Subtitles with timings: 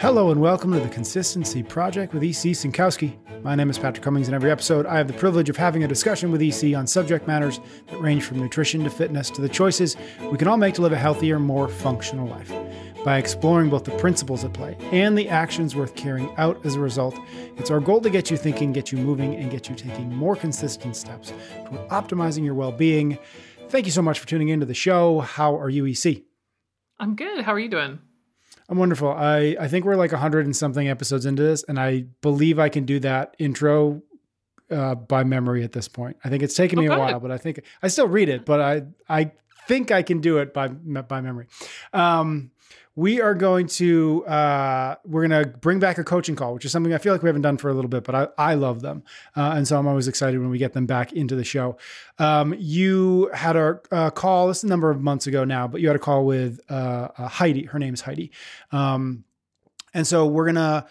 [0.00, 3.18] Hello and welcome to the Consistency Project with EC Synkowski.
[3.42, 4.28] My name is Patrick Cummings.
[4.28, 7.26] In every episode, I have the privilege of having a discussion with EC on subject
[7.26, 9.98] matters that range from nutrition to fitness to the choices
[10.32, 12.50] we can all make to live a healthier, more functional life.
[13.04, 16.80] By exploring both the principles at play and the actions worth carrying out as a
[16.80, 17.18] result,
[17.58, 20.34] it's our goal to get you thinking, get you moving, and get you taking more
[20.34, 21.34] consistent steps
[21.66, 23.18] toward optimizing your well being.
[23.68, 25.20] Thank you so much for tuning into the show.
[25.20, 26.22] How are you, EC?
[26.98, 27.44] I'm good.
[27.44, 27.98] How are you doing?
[28.70, 29.10] I'm wonderful.
[29.10, 32.68] I, I think we're like 100 and something episodes into this, and I believe I
[32.68, 34.00] can do that intro
[34.70, 36.16] uh, by memory at this point.
[36.24, 38.60] I think it's taken me a while, but I think I still read it, but
[38.60, 39.32] I I
[39.66, 41.48] think I can do it by by memory.
[41.92, 42.52] Um,
[43.00, 46.72] we are going to uh, we're going to bring back a coaching call, which is
[46.72, 48.82] something I feel like we haven't done for a little bit, but I, I love
[48.82, 49.04] them,
[49.34, 51.78] uh, and so I'm always excited when we get them back into the show.
[52.18, 54.48] Um, you had a, a, call.
[54.48, 57.08] This is a number of months ago now, but you had a call with uh,
[57.16, 57.64] uh Heidi.
[57.64, 58.32] Her name is Heidi,
[58.70, 59.24] um,
[59.94, 60.86] and so we're gonna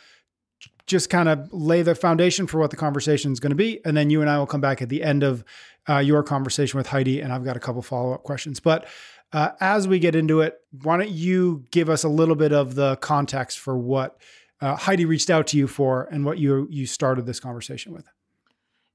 [0.88, 3.96] just kind of lay the foundation for what the conversation is going to be, and
[3.96, 5.44] then you and I will come back at the end of
[5.88, 8.88] uh, your conversation with Heidi, and I've got a couple follow up questions, but.
[9.32, 12.76] Uh, as we get into it, why don't you give us a little bit of
[12.76, 14.18] the context for what
[14.62, 18.06] uh, Heidi reached out to you for and what you you started this conversation with?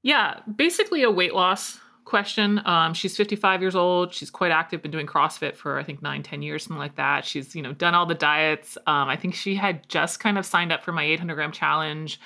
[0.01, 2.61] Yeah, basically a weight loss question.
[2.65, 4.13] Um, she's 55 years old.
[4.13, 7.25] She's quite active, been doing CrossFit for I think nine, 10 years, something like that.
[7.25, 8.77] She's, you know, done all the diets.
[8.85, 12.19] Um, I think she had just kind of signed up for my 800 gram challenge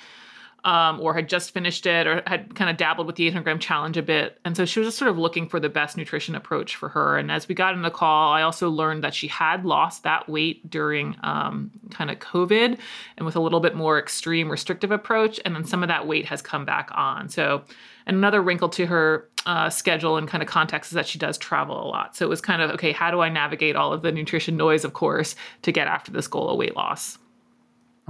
[0.64, 3.58] um, or had just finished it or had kind of dabbled with the 800 gram
[3.58, 4.38] challenge a bit.
[4.44, 7.18] And so she was just sort of looking for the best nutrition approach for her.
[7.18, 10.28] And as we got in the call, I also learned that she had lost that
[10.28, 12.78] weight during um, kind of COVID
[13.16, 15.40] and with a little bit more extreme restrictive approach.
[15.44, 17.28] And then some of that weight has come back on.
[17.28, 17.62] So,
[18.06, 21.38] and another wrinkle to her uh, schedule and kind of context is that she does
[21.38, 22.16] travel a lot.
[22.16, 24.84] So it was kind of okay, how do I navigate all of the nutrition noise,
[24.84, 27.18] of course, to get after this goal of weight loss?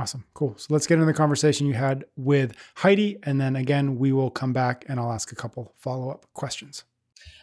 [0.01, 0.25] Awesome.
[0.33, 0.55] Cool.
[0.57, 3.19] So let's get into the conversation you had with Heidi.
[3.23, 6.85] And then again, we will come back and I'll ask a couple follow up questions.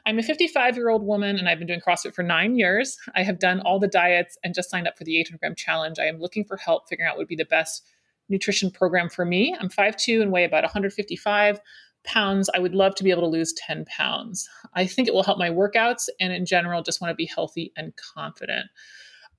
[0.07, 2.97] I'm a 55 year old woman and I've been doing CrossFit for nine years.
[3.13, 5.99] I have done all the diets and just signed up for the 800 gram challenge.
[5.99, 7.85] I am looking for help figuring out what would be the best
[8.27, 9.55] nutrition program for me.
[9.59, 11.59] I'm 5'2 and weigh about 155
[12.05, 12.49] pounds.
[12.55, 14.49] I would love to be able to lose 10 pounds.
[14.73, 17.71] I think it will help my workouts and in general, just want to be healthy
[17.77, 18.65] and confident.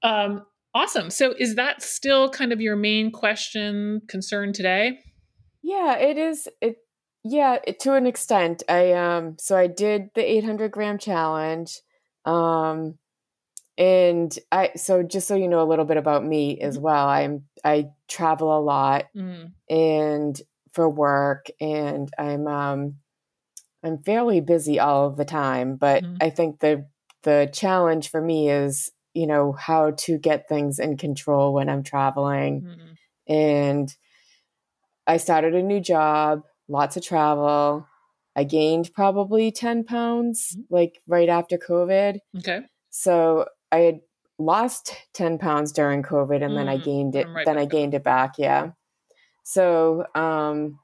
[0.04, 0.46] Um,
[0.78, 1.10] Awesome.
[1.10, 5.00] So is that still kind of your main question concern today?
[5.60, 6.46] Yeah, it is.
[6.60, 6.76] It
[7.24, 8.62] yeah, it, to an extent.
[8.68, 11.80] I um so I did the 800 gram challenge.
[12.24, 12.96] Um
[13.76, 16.84] and I so just so you know a little bit about me as mm-hmm.
[16.84, 17.08] well.
[17.08, 19.50] I'm I travel a lot mm.
[19.68, 20.40] and
[20.74, 22.94] for work and I'm um
[23.82, 26.18] I'm fairly busy all of the time, but mm.
[26.20, 26.86] I think the
[27.24, 31.82] the challenge for me is you know, how to get things in control when I'm
[31.82, 32.62] traveling.
[32.62, 33.32] Mm-hmm.
[33.32, 33.96] And
[35.06, 37.86] I started a new job, lots of travel.
[38.36, 40.74] I gained probably 10 pounds mm-hmm.
[40.74, 42.18] like right after COVID.
[42.38, 42.60] Okay.
[42.90, 44.00] So I had
[44.38, 46.54] lost 10 pounds during COVID and mm-hmm.
[46.54, 46.84] then I mm-hmm.
[46.84, 48.34] gained it, right then I gained it back.
[48.38, 48.70] Yeah.
[49.42, 50.78] So, um,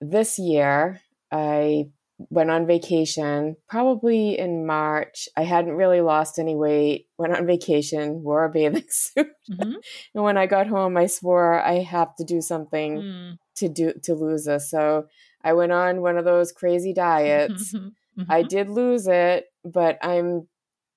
[0.00, 1.00] this year
[1.32, 1.88] I
[2.30, 5.28] went on vacation probably in March.
[5.36, 7.06] I hadn't really lost any weight.
[7.16, 9.28] Went on vacation, wore a bathing suit.
[9.50, 9.72] Mm-hmm.
[10.14, 13.38] and when I got home, I swore I have to do something mm.
[13.56, 14.70] to do to lose this.
[14.70, 15.06] So
[15.42, 17.74] I went on one of those crazy diets.
[18.18, 18.32] Mm-hmm.
[18.32, 20.48] I did lose it, but I'm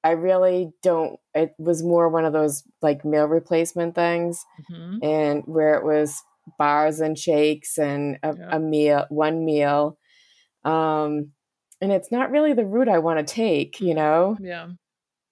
[0.03, 5.03] I really don't it was more one of those like meal replacement things mm-hmm.
[5.03, 6.19] and where it was
[6.57, 8.55] bars and shakes and a, yeah.
[8.55, 9.97] a meal one meal
[10.63, 11.31] um
[11.79, 14.37] and it's not really the route i want to take you know?
[14.39, 14.69] Yeah.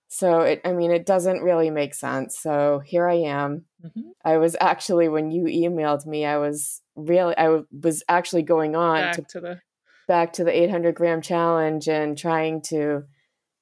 [0.07, 2.40] So it i mean it doesn't really make sense.
[2.40, 3.66] So here i am.
[3.85, 4.09] Mm-hmm.
[4.25, 9.00] i was actually when you emailed me i was really i was actually going on
[9.00, 9.62] back to, to the
[10.09, 13.03] back to the 800 gram challenge and trying to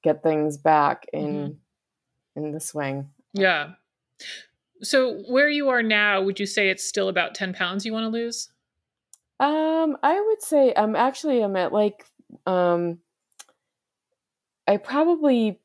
[0.02, 2.42] get things back in mm-hmm.
[2.44, 3.10] in the swing.
[3.34, 3.72] Yeah.
[4.82, 8.04] So where you are now would you say it's still about 10 pounds you want
[8.04, 8.48] to lose
[9.40, 12.04] um, I would say I'm actually I'm at like
[12.46, 12.98] um
[14.66, 15.60] I probably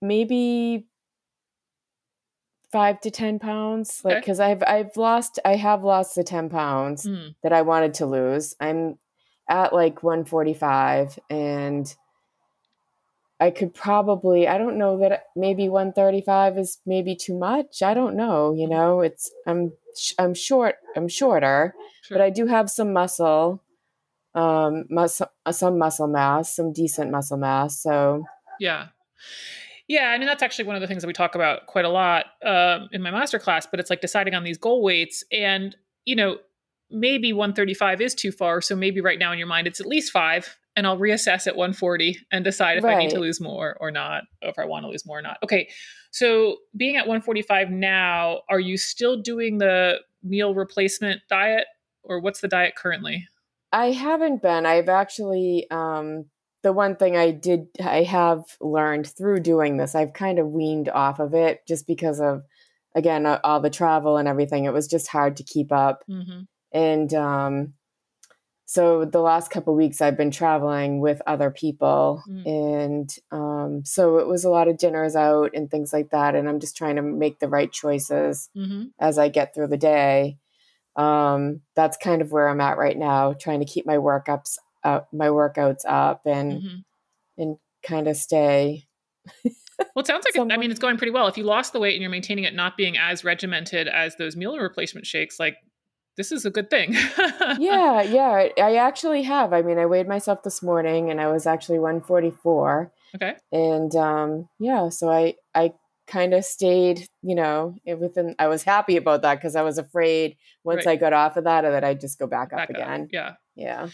[0.00, 0.86] maybe
[2.70, 7.06] five to ten pounds like because i've i've lost i have lost the 10 pounds
[7.06, 7.34] mm.
[7.42, 8.98] that i wanted to lose i'm
[9.48, 11.96] at like 145 and
[13.40, 18.16] i could probably i don't know that maybe 135 is maybe too much i don't
[18.16, 18.70] know you mm.
[18.70, 19.72] know it's i'm
[20.18, 21.74] i'm short i'm shorter
[22.08, 22.16] Sure.
[22.16, 23.62] But I do have some muscle,
[24.34, 27.82] um, muscle, some muscle mass, some decent muscle mass.
[27.82, 28.24] So
[28.58, 28.88] yeah,
[29.88, 31.90] Yeah, I mean that's actually one of the things that we talk about quite a
[31.90, 33.66] lot um, in my master class.
[33.70, 35.76] But it's like deciding on these goal weights, and
[36.06, 36.38] you know,
[36.90, 38.62] maybe 135 is too far.
[38.62, 41.56] So maybe right now in your mind it's at least five, and I'll reassess at
[41.56, 42.96] 140 and decide if right.
[42.96, 45.22] I need to lose more or not, or if I want to lose more or
[45.22, 45.36] not.
[45.42, 45.68] Okay,
[46.12, 51.66] so being at 145 now, are you still doing the meal replacement diet,
[52.04, 53.26] or what's the diet currently?
[53.72, 54.66] I haven't been.
[54.66, 56.26] I've actually um,
[56.62, 60.88] the one thing I did I have learned through doing this, I've kind of weaned
[60.88, 62.44] off of it just because of
[62.94, 64.64] again all the travel and everything.
[64.64, 66.42] It was just hard to keep up, mm-hmm.
[66.72, 67.74] and um,
[68.70, 72.46] so the last couple weeks I've been traveling with other people, mm.
[72.46, 76.34] and um, so it was a lot of dinners out and things like that.
[76.34, 78.88] And I'm just trying to make the right choices mm-hmm.
[78.98, 80.36] as I get through the day.
[80.96, 85.00] Um, that's kind of where I'm at right now, trying to keep my workups uh,
[85.14, 87.42] my workouts up and mm-hmm.
[87.42, 88.86] and kind of stay.
[89.44, 89.54] well,
[89.96, 91.26] it sounds like it, I mean it's going pretty well.
[91.26, 94.36] If you lost the weight and you're maintaining it not being as regimented as those
[94.36, 95.56] meal replacement shakes, like
[96.18, 96.92] this is a good thing.
[97.58, 99.52] yeah, yeah, I actually have.
[99.52, 102.92] I mean, I weighed myself this morning and I was actually 144.
[103.14, 103.36] Okay.
[103.52, 105.72] And um yeah, so I I
[106.08, 110.36] kind of stayed, you know, within I was happy about that because I was afraid
[110.64, 110.92] once right.
[110.92, 113.02] I got off of that that I'd just go back, back up again.
[113.02, 113.08] Up.
[113.12, 113.34] Yeah.
[113.54, 113.88] Yeah.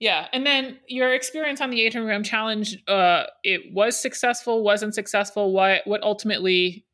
[0.00, 4.94] Yeah, and then your experience on the 800 gram challenge, uh, it was successful, wasn't
[4.94, 5.52] successful.
[5.52, 6.84] What What ultimately,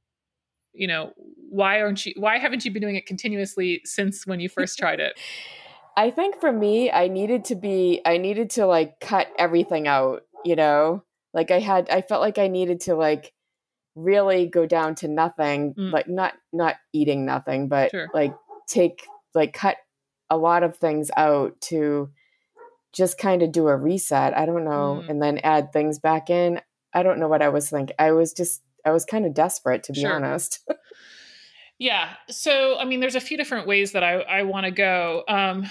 [0.72, 1.12] you know,
[1.49, 2.14] why aren't you?
[2.17, 5.19] Why haven't you been doing it continuously since when you first tried it?
[5.96, 10.22] I think for me, I needed to be, I needed to like cut everything out.
[10.44, 13.32] You know, like I had, I felt like I needed to like
[13.94, 15.93] really go down to nothing, mm.
[15.93, 18.08] like not not eating nothing, but sure.
[18.14, 18.34] like
[18.66, 19.76] take like cut
[20.31, 22.08] a lot of things out to
[22.93, 24.37] just kind of do a reset.
[24.37, 25.08] I don't know, mm.
[25.08, 26.61] and then add things back in.
[26.93, 27.96] I don't know what I was thinking.
[27.99, 30.12] I was just I was kind of desperate to be sure.
[30.12, 30.60] honest.
[31.78, 32.14] yeah.
[32.28, 35.24] So I mean, there's a few different ways that I I want to go.
[35.28, 35.68] Um,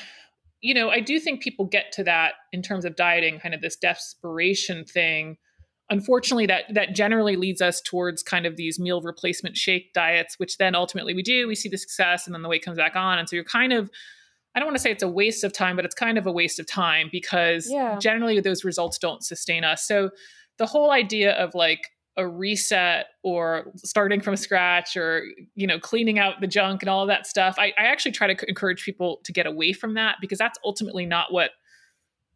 [0.62, 3.62] you know, I do think people get to that in terms of dieting, kind of
[3.62, 5.38] this desperation thing.
[5.90, 10.58] Unfortunately, that that generally leads us towards kind of these meal replacement shake diets, which
[10.58, 11.48] then ultimately we do.
[11.48, 13.74] We see the success, and then the weight comes back on, and so you're kind
[13.74, 13.90] of
[14.56, 16.32] I don't want to say it's a waste of time, but it's kind of a
[16.32, 17.98] waste of time because yeah.
[18.00, 19.86] generally those results don't sustain us.
[19.86, 20.10] So
[20.58, 21.82] the whole idea of like
[22.20, 25.24] a reset or starting from scratch or
[25.56, 28.32] you know cleaning out the junk and all of that stuff I, I actually try
[28.32, 31.52] to encourage people to get away from that because that's ultimately not what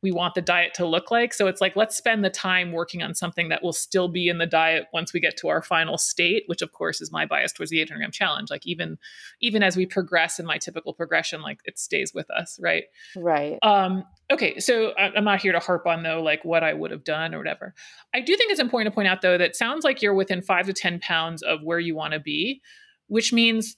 [0.03, 1.33] we want the diet to look like.
[1.33, 4.37] So it's like, let's spend the time working on something that will still be in
[4.37, 7.53] the diet once we get to our final state, which of course is my bias
[7.53, 8.51] towards the 800 gram challenge.
[8.51, 8.99] Like even,
[9.39, 12.59] even as we progress in my typical progression, like it stays with us.
[12.61, 12.83] Right.
[13.15, 13.57] Right.
[13.63, 14.59] Um, okay.
[14.59, 17.37] So I'm not here to harp on though, like what I would have done or
[17.37, 17.73] whatever.
[18.13, 20.65] I do think it's important to point out though, that sounds like you're within five
[20.65, 22.61] to 10 pounds of where you want to be,
[23.07, 23.77] which means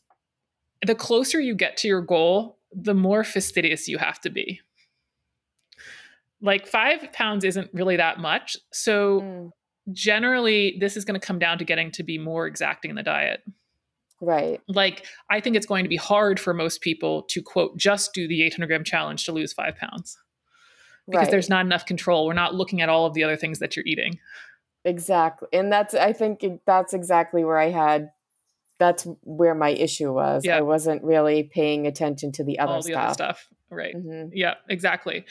[0.84, 4.60] the closer you get to your goal, the more fastidious you have to be
[6.42, 8.58] like five pounds isn't really that much.
[8.72, 9.50] So mm.
[9.92, 13.04] generally, this is going to come down to getting to be more exacting in the
[13.04, 13.42] diet.
[14.22, 14.62] Right.
[14.68, 18.28] Like, I think it's going to be hard for most people to quote, just do
[18.28, 20.18] the 800 gram challenge to lose five pounds
[21.08, 21.32] because right.
[21.32, 22.26] there's not enough control.
[22.26, 24.20] We're not looking at all of the other things that you're eating.
[24.84, 25.48] Exactly.
[25.52, 28.10] And that's, I think that's exactly where I had,
[28.80, 30.46] that's where my issue was.
[30.46, 30.58] Yeah.
[30.58, 33.04] I wasn't really paying attention to the other all the stuff.
[33.04, 33.48] other stuff.
[33.70, 33.96] Right.
[33.96, 34.30] Mm-hmm.
[34.34, 35.26] Yeah, exactly.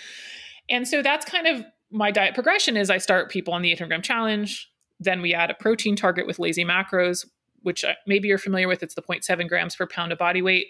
[0.69, 3.89] And so that's kind of my diet progression is I start people on the 800
[3.89, 4.71] gram challenge.
[5.01, 7.27] Then we add a protein target with lazy macros,
[7.63, 8.83] which uh, maybe you're familiar with.
[8.83, 10.69] It's the 0.7 grams per pound of body weight.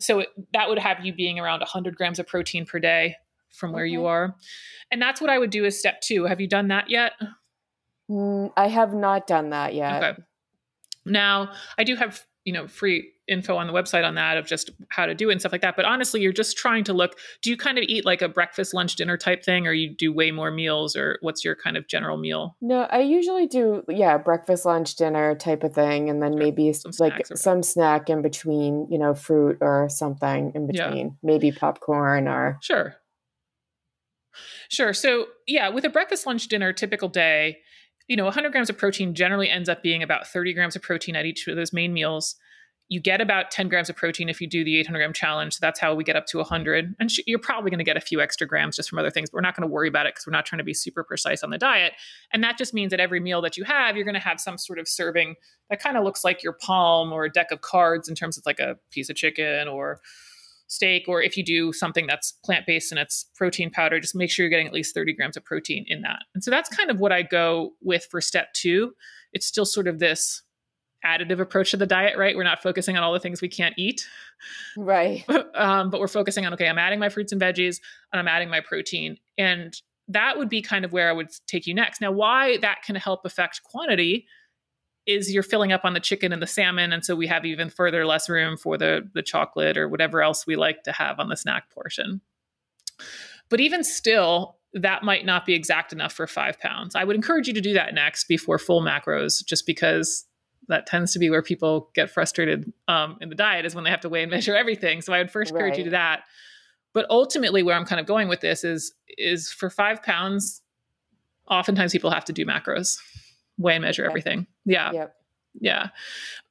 [0.00, 3.16] So it, that would have you being around 100 grams of protein per day
[3.50, 3.92] from where okay.
[3.92, 4.34] you are.
[4.90, 6.24] And that's what I would do as step two.
[6.24, 7.12] Have you done that yet?
[8.10, 10.02] Mm, I have not done that yet.
[10.02, 10.22] Okay.
[11.06, 14.70] Now, I do have, you know, free info on the website on that of just
[14.90, 15.76] how to do it and stuff like that.
[15.76, 17.18] But honestly, you're just trying to look.
[17.42, 20.12] Do you kind of eat like a breakfast, lunch, dinner type thing, or you do
[20.12, 22.56] way more meals, or what's your kind of general meal?
[22.60, 26.92] No, I usually do yeah breakfast, lunch, dinner type of thing, and then maybe some
[26.98, 31.12] like some snack in between, you know, fruit or something in between, yeah.
[31.22, 32.96] maybe popcorn or sure.
[34.68, 34.92] Sure.
[34.92, 37.58] So, yeah, with a breakfast, lunch, dinner typical day,
[38.08, 41.16] you know, 100 grams of protein generally ends up being about 30 grams of protein
[41.16, 42.36] at each of those main meals
[42.88, 45.54] you get about 10 grams of protein if you do the 800 gram challenge.
[45.54, 46.94] So that's how we get up to 100.
[47.00, 49.30] And sh- you're probably going to get a few extra grams just from other things,
[49.30, 51.02] but we're not going to worry about it because we're not trying to be super
[51.02, 51.94] precise on the diet.
[52.32, 54.58] And that just means that every meal that you have, you're going to have some
[54.58, 55.36] sort of serving
[55.70, 58.44] that kind of looks like your palm or a deck of cards in terms of
[58.44, 60.00] like a piece of chicken or
[60.66, 61.04] steak.
[61.08, 64.44] Or if you do something that's plant based and it's protein powder, just make sure
[64.44, 66.20] you're getting at least 30 grams of protein in that.
[66.34, 68.92] And so that's kind of what I go with for step two
[69.34, 70.42] it's still sort of this
[71.04, 72.34] additive approach to the diet, right?
[72.34, 74.06] We're not focusing on all the things we can't eat.
[74.78, 75.22] Right.
[75.54, 77.80] um, but we're focusing on, okay, I'm adding my fruits and veggies
[78.12, 79.18] and I'm adding my protein.
[79.36, 79.74] And
[80.08, 82.00] that would be kind of where I would take you next.
[82.00, 84.26] Now, why that can help affect quantity
[85.06, 86.92] is you're filling up on the chicken and the salmon.
[86.92, 90.46] And so we have even further less room for the, the chocolate or whatever else
[90.46, 92.20] we like to have on the snack portion.
[93.50, 96.94] But even still, that might not be exact enough for five pounds.
[96.94, 100.24] I would encourage you to do that next before full macros, just because
[100.68, 103.90] that tends to be where people get frustrated um, in the diet is when they
[103.90, 105.02] have to weigh and measure everything.
[105.02, 105.78] So I would first encourage right.
[105.78, 106.22] you to that.
[106.94, 110.62] But ultimately, where I'm kind of going with this is is for five pounds,
[111.50, 112.98] oftentimes people have to do macros,
[113.58, 114.46] weigh and measure everything.
[114.64, 115.16] Yeah, yep.
[115.60, 115.88] yeah,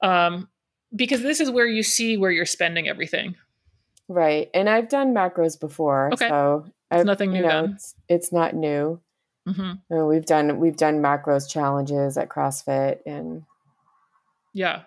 [0.02, 0.50] um,
[0.96, 3.36] because this is where you see where you're spending everything.
[4.08, 6.28] Right, and I've done macros before, okay.
[6.28, 7.42] so it's nothing new.
[7.42, 9.00] You know, it's, it's, not new.
[9.48, 10.08] Mm-hmm.
[10.08, 13.44] we've done we've done macros challenges at CrossFit, and
[14.54, 14.84] yeah.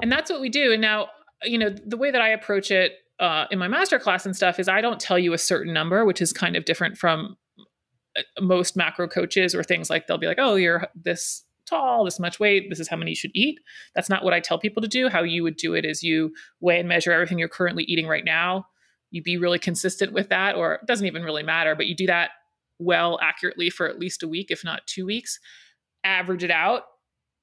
[0.00, 0.72] And that's what we do.
[0.72, 1.08] And now,
[1.42, 4.60] you know, the way that I approach it uh, in my master class and stuff
[4.60, 7.36] is I don't tell you a certain number, which is kind of different from uh,
[8.16, 12.18] Uh, most macro coaches or things like they'll be like, oh, you're this tall, this
[12.18, 13.60] much weight, this is how many you should eat.
[13.94, 15.08] That's not what I tell people to do.
[15.08, 18.24] How you would do it is you weigh and measure everything you're currently eating right
[18.24, 18.66] now.
[19.10, 22.06] You be really consistent with that, or it doesn't even really matter, but you do
[22.06, 22.30] that
[22.78, 25.38] well accurately for at least a week, if not two weeks.
[26.04, 26.84] Average it out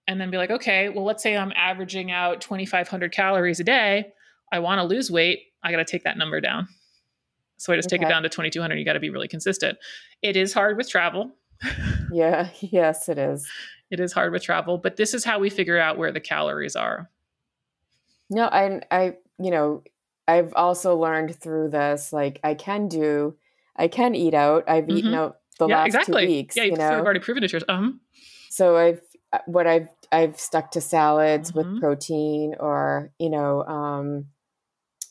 [0.07, 4.13] and then be like, okay, well, let's say I'm averaging out 2,500 calories a day.
[4.51, 5.39] I want to lose weight.
[5.63, 6.67] I got to take that number down.
[7.57, 7.97] So I just okay.
[7.97, 8.75] take it down to 2,200.
[8.75, 9.77] You got to be really consistent.
[10.21, 11.31] It is hard with travel.
[12.11, 12.49] yeah.
[12.59, 13.47] Yes, it is.
[13.91, 16.75] It is hard with travel, but this is how we figure out where the calories
[16.75, 17.09] are.
[18.29, 19.83] No, I, I, you know,
[20.27, 23.35] I've also learned through this, like I can do,
[23.75, 24.63] I can eat out.
[24.67, 24.97] I've mm-hmm.
[24.97, 26.25] eaten out the yeah, last exactly.
[26.25, 26.55] two weeks.
[26.55, 26.87] Yeah, you know?
[26.87, 27.69] sort of already proven it yourself.
[27.69, 28.01] Um.
[28.49, 29.01] So I've
[29.33, 31.73] uh, what I've I've stuck to salads mm-hmm.
[31.73, 34.25] with protein or you know um,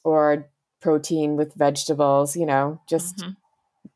[0.02, 0.50] or
[0.84, 2.36] protein with vegetables.
[2.36, 3.30] You know, just mm-hmm.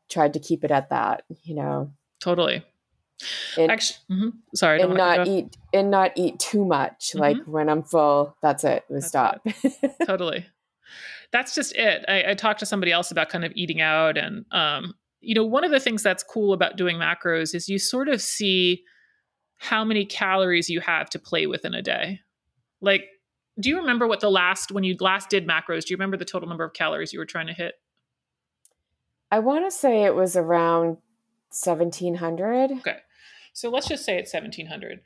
[0.09, 1.23] tried to keep it at that.
[1.43, 2.65] You know, totally.
[3.57, 4.29] And, Actually, mm-hmm.
[4.55, 7.13] sorry, and not eat and not eat too much.
[7.13, 7.51] Like mm-hmm.
[7.51, 8.83] when I'm full, that's it.
[8.89, 9.41] We stop.
[9.45, 9.93] It.
[10.05, 10.45] totally.
[11.31, 12.03] That's just it.
[12.07, 15.45] I, I talked to somebody else about kind of eating out, and um, you know,
[15.45, 18.83] one of the things that's cool about doing macros is you sort of see
[19.57, 22.21] how many calories you have to play with in a day.
[22.81, 23.03] Like,
[23.59, 26.25] do you remember what the last, when you last did macros, do you remember the
[26.25, 27.73] total number of calories you were trying to hit?
[29.31, 30.97] I want to say it was around
[31.51, 32.71] 1700.
[32.71, 32.97] Okay.
[33.53, 35.01] So let's just say it's 1700.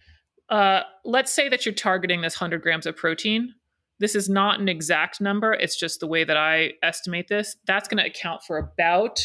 [0.50, 3.56] Uh, let's say that you're targeting this 100 grams of protein.
[4.00, 5.54] This is not an exact number.
[5.54, 7.56] It's just the way that I estimate this.
[7.66, 9.20] That's going to account for about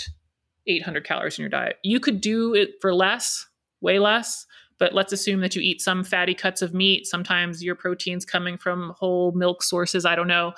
[0.67, 1.77] 800 calories in your diet.
[1.83, 3.47] You could do it for less,
[3.81, 4.47] way less,
[4.79, 7.07] but let's assume that you eat some fatty cuts of meat.
[7.07, 10.05] Sometimes your protein's coming from whole milk sources.
[10.05, 10.53] I don't know.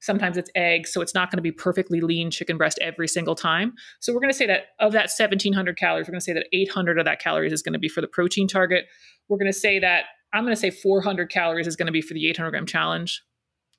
[0.00, 0.92] Sometimes it's eggs.
[0.92, 3.74] So it's not going to be perfectly lean chicken breast every single time.
[4.00, 6.46] So we're going to say that of that 1700 calories, we're going to say that
[6.52, 8.86] 800 of that calories is going to be for the protein target.
[9.28, 12.02] We're going to say that I'm going to say 400 calories is going to be
[12.02, 13.22] for the 800 gram challenge.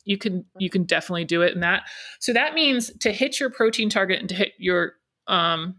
[0.03, 1.83] You can you can definitely do it in that.
[2.19, 4.93] So that means to hit your protein target and to hit your
[5.27, 5.75] um,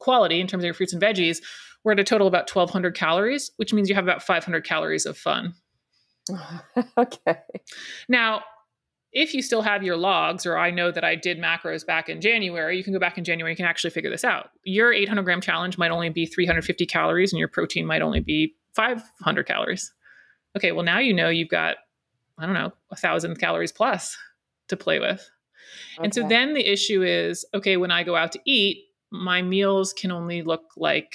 [0.00, 1.38] quality in terms of your fruits and veggies,
[1.84, 5.06] we're at a total of about 1200 calories, which means you have about 500 calories
[5.06, 5.54] of fun.
[6.98, 7.38] okay.
[8.08, 8.42] Now,
[9.12, 12.20] if you still have your logs, or I know that I did macros back in
[12.20, 14.50] January, you can go back in January, you can actually figure this out.
[14.64, 18.54] Your 800 gram challenge might only be 350 calories, and your protein might only be
[18.74, 19.92] 500 calories.
[20.56, 21.78] Okay, well, now you know you've got,
[22.38, 24.16] I don't know, a thousand calories plus
[24.68, 25.28] to play with.
[25.96, 26.04] Okay.
[26.04, 29.92] And so then the issue is okay, when I go out to eat, my meals
[29.92, 31.14] can only look like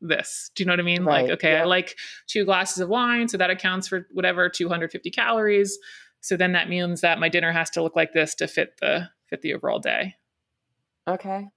[0.00, 0.50] this.
[0.54, 1.04] Do you know what I mean?
[1.04, 1.22] Right.
[1.22, 1.62] Like, okay, yeah.
[1.62, 5.78] I like two glasses of wine, so that accounts for whatever 250 calories.
[6.20, 9.08] So then that means that my dinner has to look like this to fit the
[9.28, 10.14] fit the overall day.
[11.06, 11.48] Okay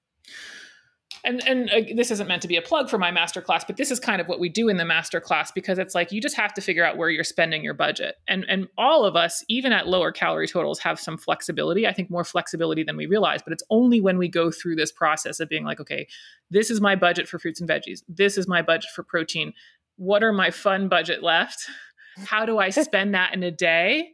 [1.24, 3.78] and and uh, this isn't meant to be a plug for my master class but
[3.78, 6.22] this is kind of what we do in the master class because it's like you
[6.22, 8.16] just have to figure out where you're spending your budget.
[8.28, 12.10] And and all of us even at lower calorie totals have some flexibility i think
[12.10, 15.50] more flexibility than we realize but it's only when we go through this process of
[15.50, 16.08] being like okay
[16.50, 18.04] this is my budget for fruits and veggies.
[18.08, 19.54] This is my budget for protein.
[19.96, 21.66] What are my fun budget left?
[22.26, 24.12] How do i spend that in a day?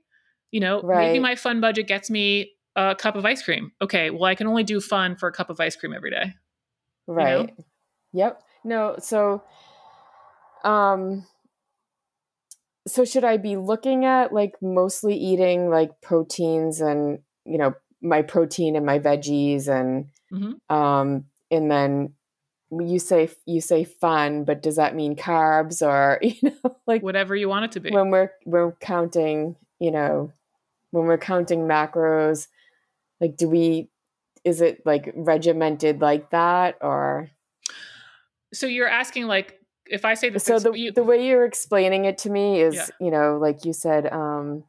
[0.51, 1.07] You know right.
[1.07, 3.71] maybe my fun budget gets me a cup of ice cream.
[3.81, 6.33] Okay well i can only do fun for a cup of ice cream every day
[7.07, 7.39] Right.
[7.39, 7.65] You know?
[8.13, 8.43] Yep.
[8.63, 9.43] No, so
[10.63, 11.25] um
[12.87, 18.21] so should I be looking at like mostly eating like proteins and you know my
[18.21, 20.75] protein and my veggies and mm-hmm.
[20.75, 22.13] um and then
[22.71, 27.35] you say you say fun, but does that mean carbs or you know like whatever
[27.35, 27.91] you want it to be?
[27.91, 30.33] When we're we're counting, you know,
[30.91, 32.47] when we're counting macros,
[33.21, 33.89] like do we
[34.47, 37.29] is it like regimented like that or
[38.53, 42.05] so you're asking like if I say this so the, you, the way you're explaining
[42.05, 42.85] it to me is yeah.
[43.01, 44.63] you know like you said um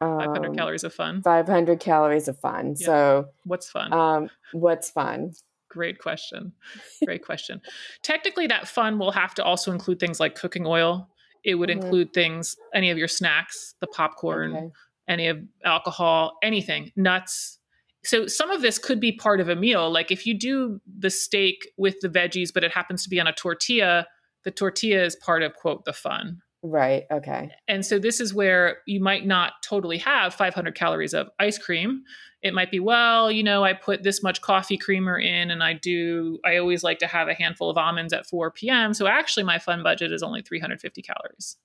[0.00, 2.86] 500 um, calories of fun 500 calories of fun yeah.
[2.86, 5.32] so what's fun um what's fun
[5.70, 6.52] great question
[7.06, 7.62] great question
[8.02, 11.08] technically that fun will have to also include things like cooking oil
[11.42, 11.80] it would mm-hmm.
[11.80, 14.70] include things any of your snacks the popcorn okay.
[15.08, 17.58] Any of alcohol anything nuts
[18.04, 21.10] so some of this could be part of a meal like if you do the
[21.10, 24.06] steak with the veggies but it happens to be on a tortilla
[24.44, 27.04] the tortilla is part of quote the fun Right.
[27.10, 27.50] Okay.
[27.68, 32.02] And so this is where you might not totally have 500 calories of ice cream.
[32.42, 35.74] It might be, well, you know, I put this much coffee creamer in and I
[35.74, 38.92] do, I always like to have a handful of almonds at 4 p.m.
[38.94, 41.56] So actually, my fun budget is only 350 calories.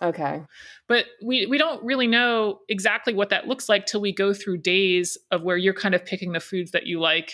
[0.00, 0.42] Okay.
[0.86, 4.58] But we, we don't really know exactly what that looks like till we go through
[4.58, 7.32] days of where you're kind of picking the foods that you like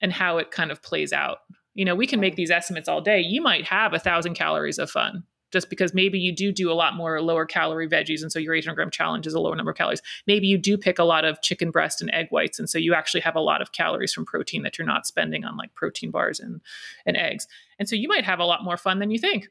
[0.00, 1.38] and how it kind of plays out.
[1.74, 3.20] You know, we can make these estimates all day.
[3.20, 6.74] You might have a thousand calories of fun just because maybe you do do a
[6.74, 9.70] lot more lower calorie veggies and so your 800 gram challenge is a lower number
[9.70, 12.68] of calories maybe you do pick a lot of chicken breast and egg whites and
[12.68, 15.56] so you actually have a lot of calories from protein that you're not spending on
[15.56, 16.60] like protein bars and
[17.06, 17.46] and eggs
[17.78, 19.48] and so you might have a lot more fun than you think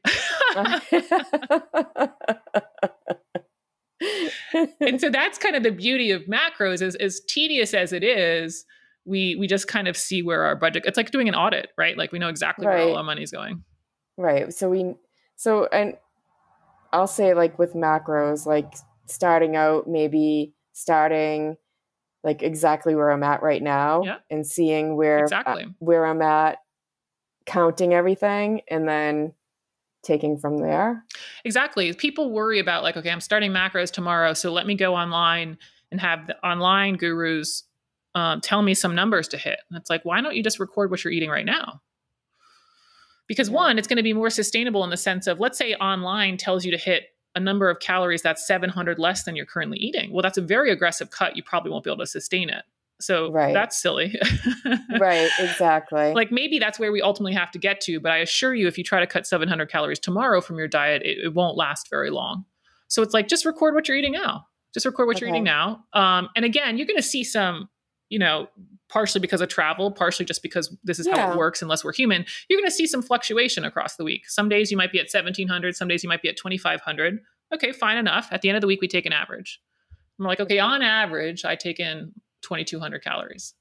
[4.82, 8.64] and so that's kind of the beauty of macros is as tedious as it is
[9.04, 11.96] we we just kind of see where our budget it's like doing an audit right
[11.96, 12.76] like we know exactly right.
[12.78, 13.62] where all our money's going
[14.18, 14.94] right so we
[15.36, 15.94] so, and
[16.92, 18.74] I'll say like with macros, like
[19.06, 21.56] starting out, maybe starting
[22.24, 24.16] like exactly where I'm at right now yeah.
[24.30, 25.64] and seeing where exactly.
[25.64, 26.58] uh, where I'm at,
[27.46, 29.32] counting everything, and then
[30.02, 31.04] taking from there.
[31.44, 31.92] Exactly.
[31.92, 35.58] People worry about like, okay, I'm starting macros tomorrow, so let me go online
[35.90, 37.64] and have the online gurus
[38.14, 39.58] um, tell me some numbers to hit.
[39.68, 41.82] And it's like, why don't you just record what you're eating right now?
[43.26, 43.56] Because yeah.
[43.56, 46.64] one, it's going to be more sustainable in the sense of, let's say online tells
[46.64, 50.12] you to hit a number of calories that's 700 less than you're currently eating.
[50.12, 51.36] Well, that's a very aggressive cut.
[51.36, 52.64] You probably won't be able to sustain it.
[53.00, 53.52] So right.
[53.52, 54.14] that's silly.
[55.00, 56.14] right, exactly.
[56.14, 58.00] Like maybe that's where we ultimately have to get to.
[58.00, 61.02] But I assure you, if you try to cut 700 calories tomorrow from your diet,
[61.02, 62.44] it, it won't last very long.
[62.88, 64.46] So it's like just record what you're eating now.
[64.72, 65.26] Just record what okay.
[65.26, 65.84] you're eating now.
[65.92, 67.68] Um, and again, you're going to see some,
[68.08, 68.48] you know,
[68.88, 71.16] partially because of travel, partially just because this is yeah.
[71.16, 74.28] how it works unless we're human, you're going to see some fluctuation across the week.
[74.28, 77.18] Some days you might be at 1700, some days you might be at 2500.
[77.54, 78.28] Okay, fine enough.
[78.30, 79.60] At the end of the week, we take an average.
[80.18, 82.12] I'm like, okay, on average, I take in
[82.46, 83.54] 2200 calories.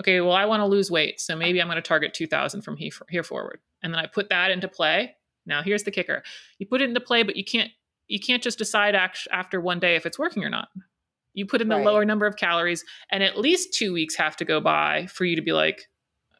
[0.00, 1.20] Okay, well, I want to lose weight.
[1.20, 3.60] So maybe I'm going to target 2000 from here forward.
[3.82, 5.16] And then I put that into play.
[5.44, 6.22] Now, here's the kicker
[6.58, 7.70] you put it into play, but you can't.
[8.08, 10.68] You can't just decide after one day if it's working or not.
[11.32, 11.86] You put in the right.
[11.86, 15.34] lower number of calories, and at least two weeks have to go by for you
[15.36, 15.88] to be like,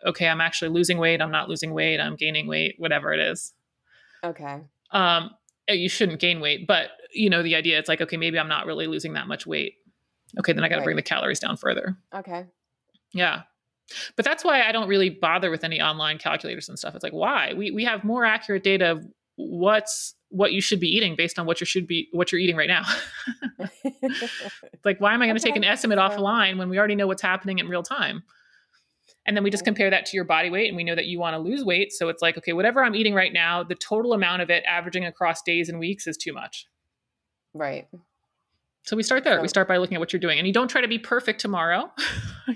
[0.05, 1.23] okay, I'm actually losing weight.
[1.23, 1.99] I'm not losing weight.
[1.99, 3.55] I'm gaining weight, whatever it is.
[4.23, 4.61] Okay.
[4.90, 5.31] Um,
[5.68, 7.79] eh, you shouldn't gain weight, but you know the idea.
[7.79, 9.77] It's like, okay, maybe I'm not really losing that much weight.
[10.38, 10.85] Okay, then I got to right.
[10.85, 11.97] bring the calories down further.
[12.14, 12.47] Okay.
[13.12, 13.42] Yeah.
[14.16, 16.95] But that's why I don't really bother with any online calculators and stuff.
[16.95, 17.53] It's like, why?
[17.55, 21.47] We we have more accurate data of what's what you should be eating based on
[21.47, 22.85] what you should be what you're eating right now.
[24.85, 25.51] like why am I going to okay.
[25.51, 28.23] take an estimate offline when we already know what's happening in real time?
[29.27, 31.21] And then we just compare that to your body weight and we know that you
[31.21, 34.14] want to lose weight, so it's like okay, whatever I'm eating right now, the total
[34.14, 36.66] amount of it averaging across days and weeks is too much.
[37.55, 37.87] Right.
[38.85, 39.40] So we start there.
[39.40, 41.40] We start by looking at what you're doing, and you don't try to be perfect
[41.40, 41.88] tomorrow.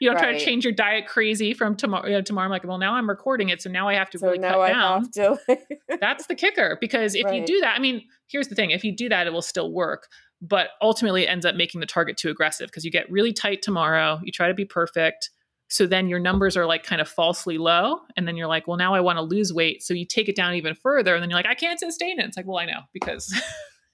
[0.00, 0.22] you don't right.
[0.22, 2.06] try to change your diet crazy from tomorrow.
[2.06, 4.18] You know, tomorrow, I'm like, well, now I'm recording it, so now I have to
[4.18, 5.10] so really cut I down.
[5.12, 5.38] To.
[6.00, 7.34] That's the kicker, because if right.
[7.34, 9.72] you do that, I mean, here's the thing: if you do that, it will still
[9.72, 10.08] work,
[10.40, 13.60] but ultimately, it ends up making the target too aggressive because you get really tight
[13.60, 14.20] tomorrow.
[14.24, 15.28] You try to be perfect,
[15.68, 18.78] so then your numbers are like kind of falsely low, and then you're like, well,
[18.78, 21.28] now I want to lose weight, so you take it down even further, and then
[21.28, 22.24] you're like, I can't sustain it.
[22.24, 23.38] It's like, well, I know because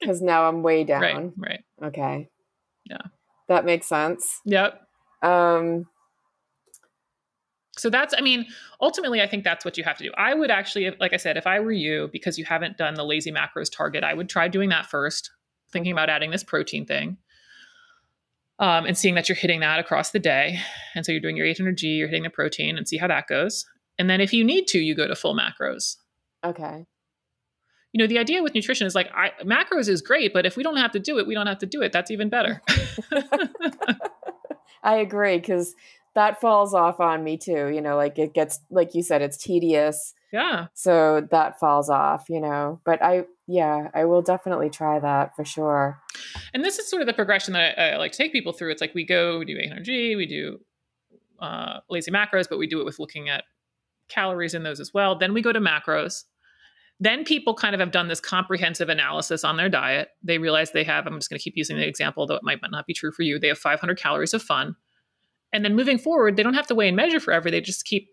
[0.00, 1.00] because now I'm way down.
[1.00, 1.32] Right.
[1.36, 1.64] Right.
[1.82, 2.28] Okay.
[2.84, 3.02] Yeah.
[3.48, 4.40] That makes sense.
[4.44, 4.80] Yep.
[5.22, 5.86] Um.
[7.78, 8.44] So that's, I mean,
[8.80, 10.10] ultimately, I think that's what you have to do.
[10.18, 13.04] I would actually, like I said, if I were you, because you haven't done the
[13.04, 15.30] lazy macros target, I would try doing that first,
[15.72, 17.16] thinking about adding this protein thing.
[18.58, 20.60] Um, and seeing that you're hitting that across the day.
[20.94, 23.64] And so you're doing your 800G, you're hitting the protein and see how that goes.
[23.98, 25.96] And then if you need to, you go to full macros.
[26.44, 26.84] Okay
[27.92, 30.62] you know the idea with nutrition is like I, macros is great but if we
[30.62, 32.62] don't have to do it we don't have to do it that's even better
[34.83, 35.74] i agree because
[36.14, 37.68] that falls off on me too.
[37.68, 40.14] You know, like it gets like you said, it's tedious.
[40.33, 40.66] Yeah.
[40.74, 42.81] So that falls off, you know.
[42.85, 46.00] But I yeah, I will definitely try that for sure.
[46.53, 48.70] And this is sort of the progression that I, I like to take people through.
[48.70, 50.59] It's like we go, we do 800G, we do
[51.40, 53.44] uh, lazy macros, but we do it with looking at
[54.09, 55.16] calories in those as well.
[55.16, 56.24] Then we go to macros.
[57.02, 60.08] Then people kind of have done this comprehensive analysis on their diet.
[60.22, 62.58] They realize they have, I'm just going to keep using the example, though it might,
[62.70, 63.38] not be true for you.
[63.38, 64.76] They have 500 calories of fun.
[65.52, 67.50] And then moving forward, they don't have to weigh and measure forever.
[67.50, 68.08] They just keep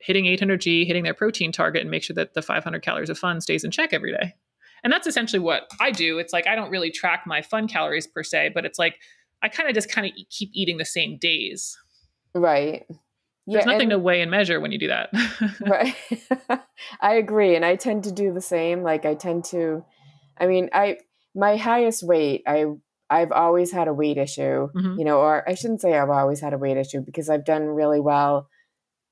[0.00, 3.42] hitting 800G, hitting their protein target, and make sure that the 500 calories of fun
[3.42, 4.34] stays in check every day.
[4.82, 6.18] And that's essentially what I do.
[6.18, 8.96] It's like I don't really track my fun calories per se, but it's like
[9.42, 11.76] I kind of just kind of keep eating the same days.
[12.34, 12.86] Right.
[13.50, 15.10] There's yeah, nothing and, to weigh and measure when you do that.
[15.60, 15.94] right.
[17.00, 17.56] I agree.
[17.56, 18.82] And I tend to do the same.
[18.82, 19.84] Like I tend to,
[20.38, 20.98] I mean, I,
[21.34, 22.66] my highest weight, I,
[23.08, 24.98] I've always had a weight issue, mm-hmm.
[24.98, 27.64] you know, or I shouldn't say I've always had a weight issue because I've done
[27.64, 28.48] really well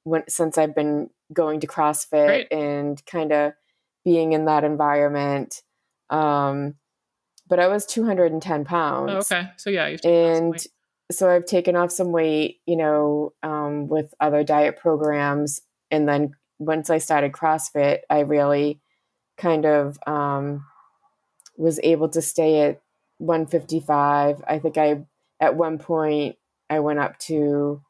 [0.04, 2.52] when, since I've been going to CrossFit Great.
[2.52, 3.54] and kind of
[4.04, 5.62] being in that environment.
[6.10, 6.74] Um,
[7.48, 9.10] but I was 210 pounds.
[9.10, 9.50] Oh, okay.
[9.56, 10.64] So yeah, and
[11.10, 15.62] so I've taken off some weight, you know, um, with other diet programs.
[15.90, 18.80] And then once I started CrossFit, I really
[19.38, 20.66] kind of um,
[21.56, 22.82] was able to stay at
[23.18, 24.42] 155.
[24.46, 25.04] I think I,
[25.40, 26.36] at one point,
[26.68, 27.80] I went up to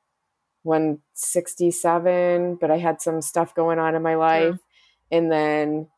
[0.62, 4.58] 167, but I had some stuff going on in my life.
[5.10, 5.18] Yeah.
[5.18, 5.88] And then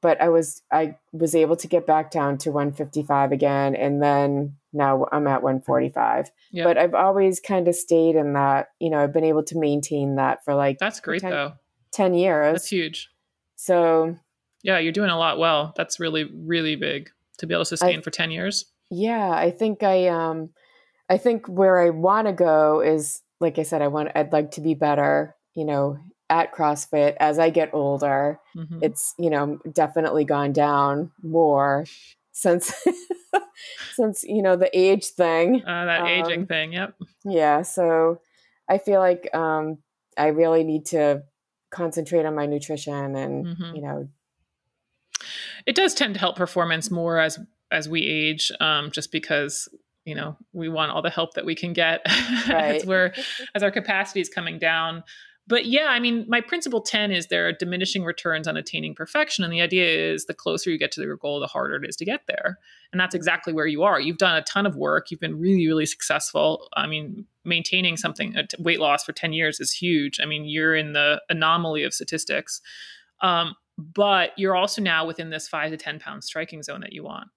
[0.00, 4.56] but I was I was able to get back down to 155 again and then
[4.72, 6.30] now I'm at 145.
[6.52, 6.64] Yep.
[6.64, 10.16] But I've always kind of stayed in that, you know, I've been able to maintain
[10.16, 11.52] that for like That's great 10, though.
[11.92, 12.52] 10 years.
[12.52, 13.10] That's huge.
[13.56, 14.16] So
[14.62, 15.72] Yeah, you're doing a lot well.
[15.76, 18.66] That's really really big to be able to sustain I, for 10 years.
[18.90, 20.50] Yeah, I think I um
[21.08, 24.52] I think where I want to go is like I said I want I'd like
[24.52, 28.40] to be better, you know, at CrossFit as I get older.
[28.56, 28.80] Mm-hmm.
[28.82, 31.86] It's, you know, definitely gone down more
[32.32, 32.72] since
[33.94, 35.62] since, you know, the age thing.
[35.64, 36.94] Uh, that um, aging thing, yep.
[37.24, 38.20] Yeah, so
[38.68, 39.78] I feel like um
[40.16, 41.22] I really need to
[41.70, 43.76] concentrate on my nutrition and, mm-hmm.
[43.76, 44.08] you know,
[45.66, 47.38] it does tend to help performance more as
[47.72, 49.68] as we age um just because
[50.04, 52.00] you know we want all the help that we can get
[52.48, 52.76] right.
[52.76, 53.12] as we're
[53.54, 55.02] as our capacity is coming down
[55.48, 59.44] but yeah, I mean, my principle 10 is there are diminishing returns on attaining perfection.
[59.44, 61.94] And the idea is the closer you get to your goal, the harder it is
[61.96, 62.58] to get there.
[62.90, 64.00] And that's exactly where you are.
[64.00, 65.10] You've done a ton of work.
[65.10, 66.68] You've been really, really successful.
[66.74, 70.18] I mean, maintaining something, weight loss for 10 years is huge.
[70.20, 72.60] I mean, you're in the anomaly of statistics.
[73.20, 77.04] Um, but you're also now within this five to 10 pound striking zone that you
[77.04, 77.28] want.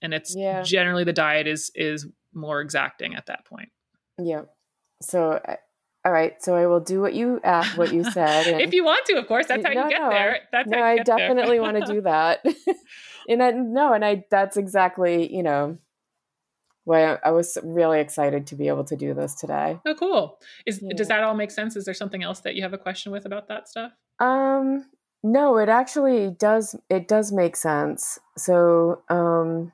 [0.00, 0.62] And it's yeah.
[0.62, 3.68] generally the diet is is more exacting at that point.
[4.18, 4.42] Yeah.
[5.00, 5.40] So
[6.04, 8.46] all right, so I will do what you asked, what you said.
[8.60, 10.38] if you want to, of course, that's how no, you get no, there.
[10.50, 12.44] That's no, I definitely want to do that.
[13.28, 15.78] and I, no, and I that's exactly you know
[16.84, 19.78] why I, I, was really excited to be able to do this today.
[19.86, 20.40] Oh, cool!
[20.66, 20.94] Is yeah.
[20.96, 21.76] does that all make sense?
[21.76, 23.92] Is there something else that you have a question with about that stuff?
[24.18, 24.86] Um,
[25.22, 26.74] no, it actually does.
[26.90, 28.18] It does make sense.
[28.36, 29.70] So, um,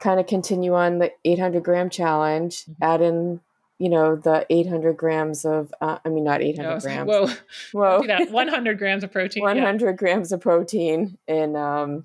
[0.00, 2.82] kind of continue on the 800 gram challenge, mm-hmm.
[2.82, 3.40] add in
[3.80, 7.08] you know the 800 grams of uh, i mean not 800 no, grams.
[7.08, 7.26] whoa.
[7.72, 8.06] Whoa.
[8.06, 9.42] That 100 grams of protein.
[9.42, 9.92] 100 yeah.
[9.92, 12.04] grams of protein and um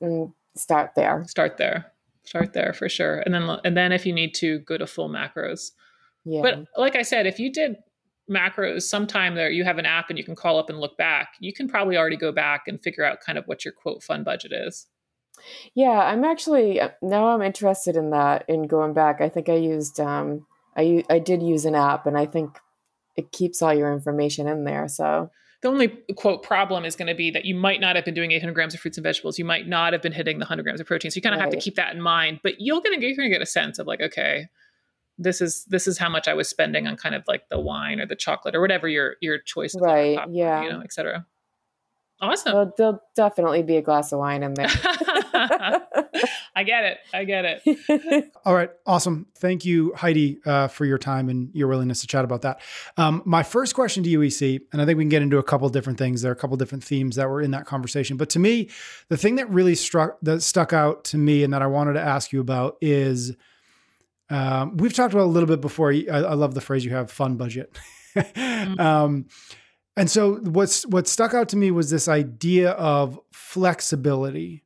[0.00, 1.24] and start there.
[1.26, 1.92] Start there.
[2.24, 3.20] Start there for sure.
[3.20, 5.70] And then and then if you need to go to full macros.
[6.24, 6.42] Yeah.
[6.42, 7.76] But like i said if you did
[8.30, 11.34] macros sometime there you have an app and you can call up and look back
[11.38, 14.24] you can probably already go back and figure out kind of what your quote fun
[14.24, 14.88] budget is.
[15.74, 19.22] Yeah i'm actually uh, now i'm interested in that in going back.
[19.22, 20.44] I think i used um
[20.76, 22.58] I I did use an app, and I think
[23.16, 24.88] it keeps all your information in there.
[24.88, 25.30] So
[25.62, 28.32] the only quote problem is going to be that you might not have been doing
[28.32, 29.38] 800 grams of fruits and vegetables.
[29.38, 31.10] You might not have been hitting the 100 grams of protein.
[31.10, 31.46] So you kind of right.
[31.46, 32.40] have to keep that in mind.
[32.42, 34.48] But you're gonna you're gonna get a sense of like, okay,
[35.18, 38.00] this is this is how much I was spending on kind of like the wine
[38.00, 40.18] or the chocolate or whatever your your choices right.
[40.18, 41.26] Are, yeah, you know, etc.
[42.20, 42.54] Awesome.
[42.54, 44.68] Well, there'll definitely be a glass of wine in there.
[46.54, 46.98] I get it.
[47.12, 48.32] I get it.
[48.46, 48.70] All right.
[48.86, 49.26] Awesome.
[49.36, 52.62] Thank you, Heidi, uh, for your time and your willingness to chat about that.
[52.96, 55.42] Um, my first question to you, EC, and I think we can get into a
[55.42, 56.22] couple different things.
[56.22, 58.16] There are a couple different themes that were in that conversation.
[58.16, 58.70] But to me,
[59.08, 62.02] the thing that really struck, that stuck out to me and that I wanted to
[62.02, 63.36] ask you about is
[64.30, 65.92] um, we've talked about a little bit before.
[65.92, 67.76] I, I love the phrase you have fun budget.
[68.16, 68.80] mm-hmm.
[68.80, 69.26] um,
[69.96, 74.62] and so what's what stuck out to me was this idea of flexibility.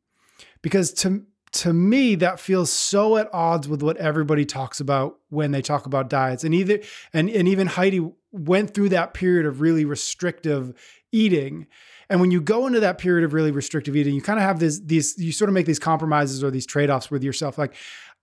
[0.60, 5.52] Because to to me that feels so at odds with what everybody talks about when
[5.52, 6.42] they talk about diets.
[6.42, 6.80] And either
[7.12, 10.74] and and even Heidi went through that period of really restrictive
[11.12, 11.66] eating.
[12.08, 14.58] And when you go into that period of really restrictive eating you kind of have
[14.58, 17.56] this these you sort of make these compromises or these trade-offs with yourself.
[17.56, 17.74] Like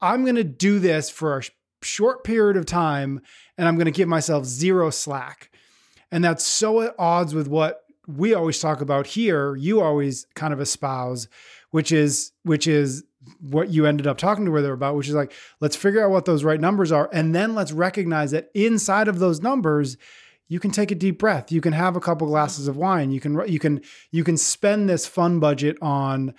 [0.01, 1.41] I'm going to do this for a
[1.81, 3.21] short period of time
[3.57, 5.51] and I'm going to give myself zero slack
[6.11, 10.53] and that's so at odds with what we always talk about here you always kind
[10.53, 11.27] of espouse
[11.71, 13.03] which is which is
[13.39, 16.25] what you ended up talking to her about, which is like, let's figure out what
[16.25, 17.09] those right numbers are.
[17.11, 19.97] And then let's recognize that inside of those numbers,
[20.47, 21.51] you can take a deep breath.
[21.51, 23.11] You can have a couple glasses of wine.
[23.11, 26.33] You can, you can, you can spend this fun budget on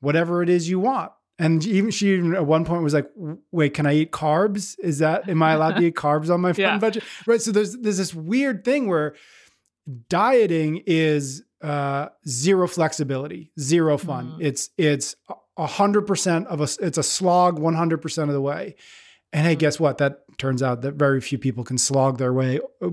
[0.00, 1.12] whatever it is you want.
[1.38, 3.08] And even she even at one point was like,
[3.52, 4.76] wait, can I eat carbs?
[4.80, 6.78] Is that, am I allowed to eat carbs on my fun yeah.
[6.78, 7.04] budget?
[7.26, 7.40] Right.
[7.40, 9.14] So there's, there's this weird thing where
[10.08, 14.32] dieting is uh, zero flexibility, zero fun.
[14.32, 14.42] Mm-hmm.
[14.42, 15.14] It's, it's
[15.58, 18.74] 100% of a it's a slog 100% of the way
[19.32, 22.60] and hey guess what that turns out that very few people can slog their way
[22.82, 22.90] uh,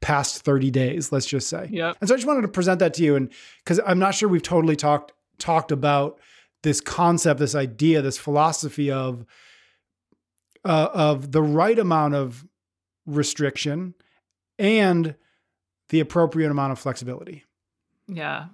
[0.00, 2.94] past 30 days let's just say yeah and so i just wanted to present that
[2.94, 3.32] to you and
[3.64, 6.18] because i'm not sure we've totally talked talked about
[6.62, 9.24] this concept this idea this philosophy of
[10.64, 12.46] uh, of the right amount of
[13.06, 13.94] restriction
[14.58, 15.14] and
[15.88, 17.44] the appropriate amount of flexibility
[18.06, 18.46] yeah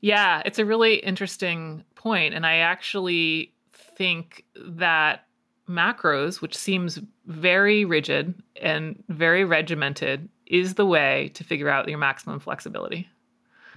[0.00, 5.26] yeah, it's a really interesting point, and I actually think that
[5.68, 11.98] macros, which seems very rigid and very regimented, is the way to figure out your
[11.98, 13.08] maximum flexibility.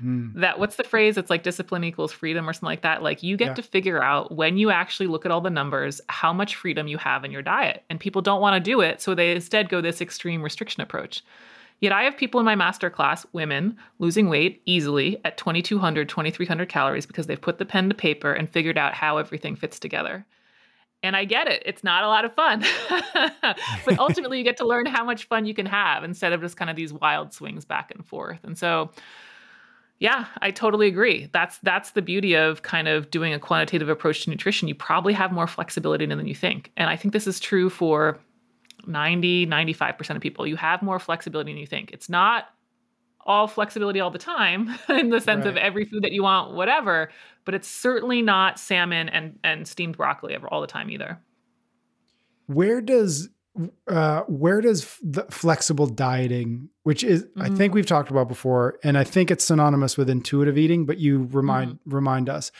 [0.04, 0.34] Mm.
[0.36, 1.18] That what's the phrase?
[1.18, 3.02] It's like discipline equals freedom or something like that.
[3.02, 3.54] Like you get yeah.
[3.54, 6.98] to figure out when you actually look at all the numbers how much freedom you
[6.98, 7.84] have in your diet.
[7.90, 11.24] And people don't want to do it, so they instead go this extreme restriction approach.
[11.80, 16.70] Yet I have people in my master class, women, losing weight easily at 2200, 2300
[16.70, 20.26] calories because they've put the pen to paper and figured out how everything fits together.
[21.02, 21.62] And I get it.
[21.66, 22.64] It's not a lot of fun.
[23.86, 26.56] but ultimately, you get to learn how much fun you can have instead of just
[26.56, 28.40] kind of these wild swings back and forth.
[28.44, 28.90] And so,
[30.00, 31.30] yeah, I totally agree.
[31.32, 34.68] That's that's the beauty of kind of doing a quantitative approach to nutrition.
[34.68, 36.72] You probably have more flexibility than you think.
[36.76, 38.20] And I think this is true for
[38.86, 40.46] 90, 95% of people.
[40.46, 41.92] You have more flexibility than you think.
[41.92, 42.50] It's not
[43.26, 45.52] all flexibility all the time in the sense right.
[45.52, 47.10] of every food that you want, whatever,
[47.46, 51.20] but it's certainly not salmon and, and steamed broccoli ever all the time either.
[52.48, 53.30] Where does
[53.88, 57.42] uh, where does the flexible dieting, which is mm-hmm.
[57.42, 60.98] I think we've talked about before, and I think it's synonymous with intuitive eating, but
[60.98, 61.96] you remind mm-hmm.
[61.96, 62.52] remind us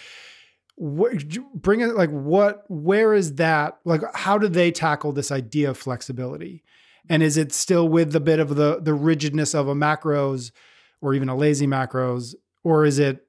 [0.78, 5.78] bring it like what where is that like how do they tackle this idea of
[5.78, 6.64] flexibility
[7.10, 10.52] and is it still with the bit of the the rigidness of a macros
[11.00, 13.28] or even a lazy macros or is it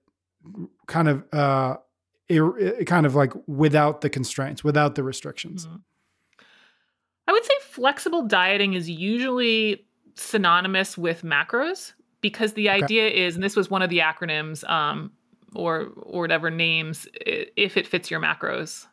[0.87, 1.77] kind of uh
[2.29, 5.77] it, kind of like without the constraints without the restrictions mm-hmm.
[7.29, 9.85] I would say flexible dieting is usually
[10.17, 12.83] synonymous with macros because the okay.
[12.83, 15.13] idea is and this was one of the acronyms um,
[15.55, 18.87] or or whatever names if it fits your macros.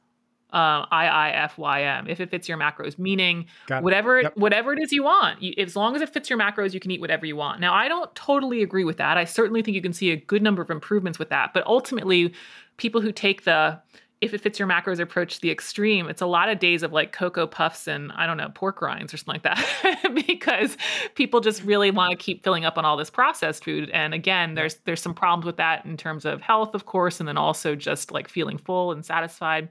[0.53, 3.45] Uh, IIFYM if it fits your macros, meaning
[3.79, 4.35] whatever yep.
[4.35, 5.41] whatever it is you want.
[5.41, 7.61] You, as long as it fits your macros, you can eat whatever you want.
[7.61, 9.17] Now, I don't totally agree with that.
[9.17, 11.53] I certainly think you can see a good number of improvements with that.
[11.53, 12.33] But ultimately,
[12.75, 13.79] people who take the
[14.21, 16.93] if it fits your macros approach to the extreme, it's a lot of days of
[16.93, 20.77] like cocoa puffs and I don't know, pork rinds or something like that because
[21.15, 23.89] people just really want to keep filling up on all this processed food.
[23.89, 27.27] And again, there's there's some problems with that in terms of health, of course, and
[27.27, 29.69] then also just like feeling full and satisfied.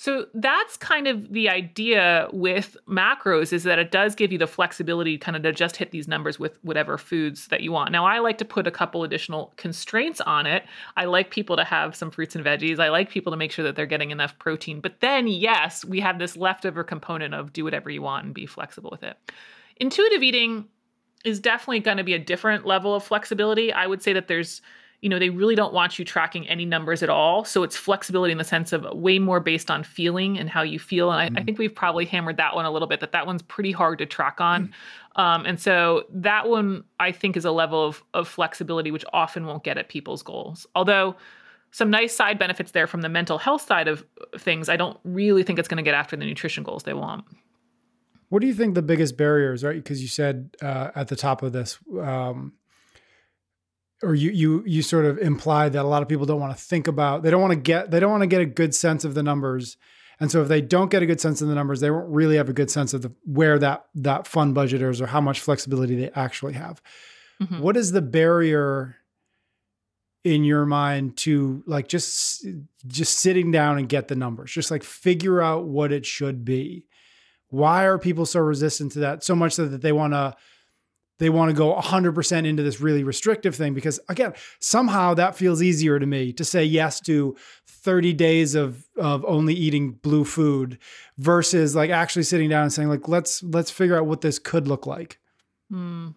[0.00, 4.46] So that's kind of the idea with macros is that it does give you the
[4.46, 7.90] flexibility kind of to just hit these numbers with whatever foods that you want.
[7.90, 10.62] Now, I like to put a couple additional constraints on it.
[10.96, 12.78] I like people to have some fruits and veggies.
[12.78, 14.80] I like people to make sure that they're getting enough protein.
[14.80, 18.46] But then, yes, we have this leftover component of do whatever you want and be
[18.46, 19.16] flexible with it.
[19.78, 20.66] Intuitive eating
[21.24, 23.72] is definitely going to be a different level of flexibility.
[23.72, 24.62] I would say that there's
[25.00, 27.44] you know, they really don't want you tracking any numbers at all.
[27.44, 30.78] So it's flexibility in the sense of way more based on feeling and how you
[30.80, 31.12] feel.
[31.12, 31.40] And I, mm.
[31.40, 33.98] I think we've probably hammered that one a little bit, that that one's pretty hard
[33.98, 34.72] to track on.
[35.16, 35.22] Mm.
[35.22, 39.46] Um, and so that one, I think, is a level of, of flexibility which often
[39.46, 40.66] won't get at people's goals.
[40.74, 41.14] Although
[41.70, 44.04] some nice side benefits there from the mental health side of
[44.36, 47.24] things, I don't really think it's going to get after the nutrition goals they want.
[48.30, 49.76] What do you think the biggest barriers right?
[49.76, 52.54] Because you said uh, at the top of this, um,
[54.02, 56.62] or you you you sort of imply that a lot of people don't want to
[56.62, 59.04] think about they don't want to get they don't want to get a good sense
[59.04, 59.76] of the numbers.
[60.20, 62.36] And so if they don't get a good sense of the numbers they won't really
[62.36, 65.40] have a good sense of the, where that that fun budget is or how much
[65.40, 66.82] flexibility they actually have.
[67.40, 67.60] Mm-hmm.
[67.60, 68.96] what is the barrier
[70.24, 72.44] in your mind to like just
[72.86, 74.52] just sitting down and get the numbers?
[74.52, 76.84] Just like figure out what it should be.
[77.50, 80.36] Why are people so resistant to that so much so that they want to
[81.18, 85.62] they want to go 100% into this really restrictive thing because again somehow that feels
[85.62, 90.78] easier to me to say yes to 30 days of of only eating blue food
[91.16, 94.66] versus like actually sitting down and saying like let's let's figure out what this could
[94.66, 95.18] look like.
[95.72, 96.14] Mm.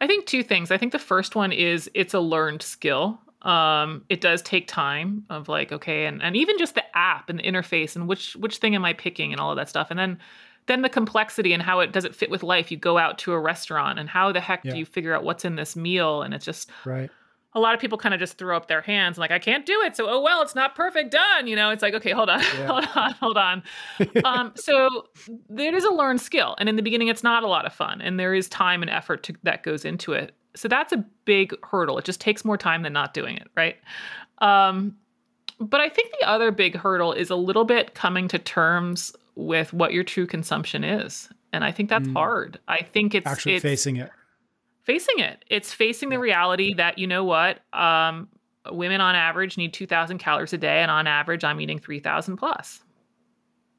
[0.00, 0.70] i think two things.
[0.70, 3.20] I think the first one is it's a learned skill.
[3.42, 7.38] Um, it does take time of like okay and, and even just the app and
[7.38, 9.88] the interface and which which thing am i picking and all of that stuff.
[9.90, 10.18] And then
[10.66, 12.70] then the complexity and how it does it fit with life?
[12.70, 14.72] You go out to a restaurant and how the heck yeah.
[14.72, 16.22] do you figure out what's in this meal?
[16.22, 17.10] And it's just right.
[17.52, 19.66] a lot of people kind of just throw up their hands and like i can't
[19.66, 21.70] do it so oh well it's not perfect done you know?
[21.70, 22.66] It's like okay hold on yeah.
[22.66, 23.62] hold on hold on.
[24.24, 25.06] Um, so
[25.56, 28.00] it is a learned skill and in the beginning it's not a lot of fun
[28.00, 30.34] and there is time and effort to, that goes into it.
[30.56, 31.98] So that's a big hurdle.
[31.98, 33.76] It just takes more time than not doing it right?
[34.38, 34.96] Um,
[35.60, 39.72] but i think the other big hurdle is a little bit coming to terms with
[39.72, 41.28] what your true consumption is.
[41.52, 42.14] And I think that's mm.
[42.14, 42.58] hard.
[42.68, 44.10] I think it's actually it's facing it.
[44.82, 45.44] Facing it.
[45.48, 47.60] It's facing the reality that you know what?
[47.72, 48.28] Um,
[48.70, 52.80] women on average need 2000 calories a day and on average I'm eating 3000 plus.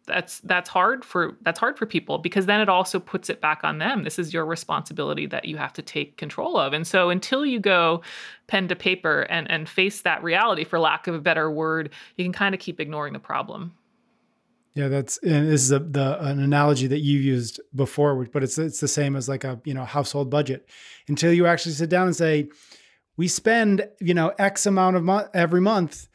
[0.08, 3.62] That's that's hard for that's hard for people because then it also puts it back
[3.63, 4.04] on them.
[4.04, 6.74] This is your responsibility that you have to take control of.
[6.74, 8.04] And so until you go
[8.46, 12.26] pen to paper and and face that reality for lack of a better word, you
[12.26, 13.74] can kind of keep ignoring the problem.
[14.76, 18.58] Yeah, that's and this is a, the an analogy that you used before, but it's
[18.58, 20.68] it's the same as like a you know household budget.
[21.08, 22.50] Until you actually sit down and say,
[23.16, 26.10] we spend you know X amount of month every month.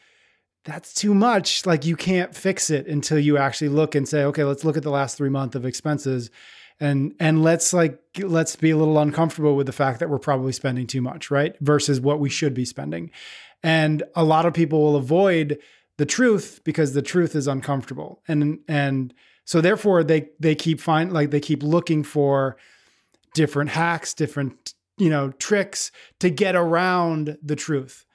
[0.65, 1.65] That's too much.
[1.65, 4.83] Like you can't fix it until you actually look and say, okay, let's look at
[4.83, 6.31] the last three months of expenses,
[6.79, 10.53] and and let's like let's be a little uncomfortable with the fact that we're probably
[10.53, 11.57] spending too much, right?
[11.63, 13.11] Versus what we should be spending,
[13.63, 15.59] and a lot of people will avoid
[16.01, 18.23] the truth because the truth is uncomfortable.
[18.27, 19.13] And and
[19.45, 22.57] so therefore they they keep find like they keep looking for
[23.35, 28.07] different hacks different you know tricks to get around the truth.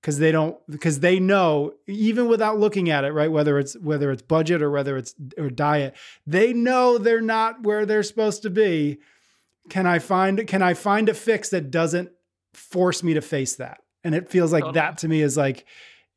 [0.00, 4.12] Because they don't because they know even without looking at it right whether it's whether
[4.12, 8.50] it's budget or whether it's or diet they know they're not where they're supposed to
[8.50, 9.00] be.
[9.68, 12.12] Can i find can i find a fix that doesn't
[12.54, 13.80] force me to face that?
[14.04, 14.74] And it feels like totally.
[14.74, 15.66] that to me is like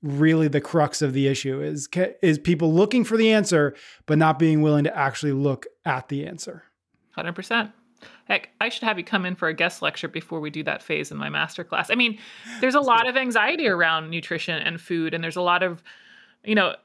[0.05, 1.89] really the crux of the issue is
[2.21, 6.25] is people looking for the answer but not being willing to actually look at the
[6.25, 6.63] answer.
[7.17, 7.71] 100%
[8.25, 10.83] heck i should have you come in for a guest lecture before we do that
[10.83, 12.17] phase in my master class i mean
[12.61, 15.81] there's a lot of anxiety around nutrition and food and there's a lot of
[16.43, 16.75] you know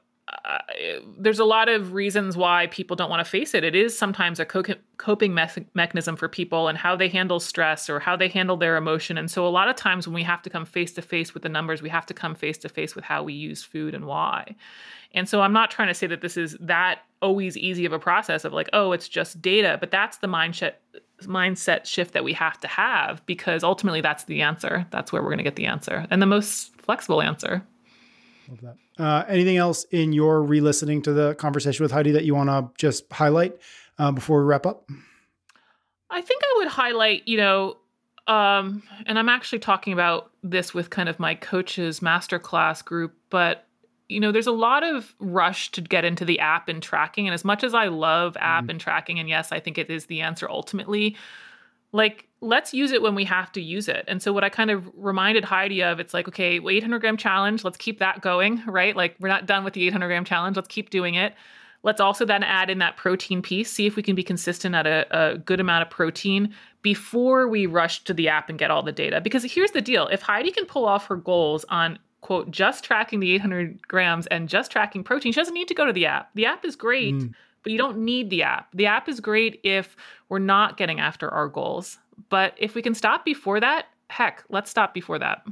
[1.17, 3.63] there's a lot of reasons why people don't want to face it.
[3.63, 7.89] It is sometimes a co- coping me- mechanism for people and how they handle stress
[7.89, 9.17] or how they handle their emotion.
[9.17, 11.43] And so, a lot of times when we have to come face to face with
[11.43, 14.05] the numbers, we have to come face to face with how we use food and
[14.05, 14.55] why.
[15.13, 17.99] And so, I'm not trying to say that this is that always easy of a
[17.99, 20.73] process of like, oh, it's just data, but that's the mindset
[21.23, 24.87] mindset shift that we have to have because ultimately that's the answer.
[24.89, 27.63] That's where we're going to get the answer and the most flexible answer.
[28.51, 29.03] Love that.
[29.03, 32.69] Uh, anything else in your re-listening to the conversation with Heidi that you want to
[32.77, 33.57] just highlight
[33.97, 34.89] uh, before we wrap up?
[36.09, 37.77] I think I would highlight, you know,
[38.27, 43.67] um, and I'm actually talking about this with kind of my coach's masterclass group, but
[44.09, 47.27] you know, there's a lot of rush to get into the app and tracking.
[47.27, 48.71] And as much as I love app mm-hmm.
[48.71, 51.15] and tracking, and yes, I think it is the answer ultimately,
[51.91, 54.03] like let's use it when we have to use it.
[54.07, 57.63] And so what I kind of reminded Heidi of, it's like, okay, 800 gram challenge,
[57.63, 58.95] let's keep that going, right?
[58.95, 60.55] Like we're not done with the 800 gram challenge.
[60.55, 61.35] Let's keep doing it.
[61.83, 64.85] Let's also then add in that protein piece, see if we can be consistent at
[64.85, 68.83] a, a good amount of protein before we rush to the app and get all
[68.83, 69.19] the data.
[69.19, 70.07] Because here's the deal.
[70.07, 74.47] If Heidi can pull off her goals on quote, just tracking the 800 grams and
[74.47, 76.29] just tracking protein, she doesn't need to go to the app.
[76.35, 77.15] The app is great.
[77.15, 78.67] Mm but you don't need the app.
[78.73, 79.95] The app is great if
[80.29, 81.97] we're not getting after our goals.
[82.29, 85.45] But if we can stop before that, heck, let's stop before that.